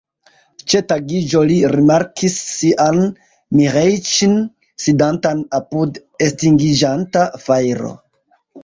[0.71, 3.03] Ĉe tagiĝo li rimarkis sian
[3.59, 4.35] Miĥeiĉ'n,
[4.87, 7.97] sidantan apud estingiĝanta fajro.